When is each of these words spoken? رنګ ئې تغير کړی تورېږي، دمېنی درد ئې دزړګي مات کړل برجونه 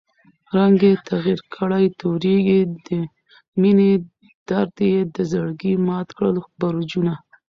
رنګ 0.57 0.77
ئې 0.87 0.93
تغير 1.09 1.41
کړی 1.55 1.85
تورېږي، 1.99 2.61
دمېنی 2.85 3.91
درد 4.49 4.75
ئې 4.91 4.97
دزړګي 5.15 5.73
مات 5.87 6.07
کړل 6.17 6.35
برجونه 6.59 7.13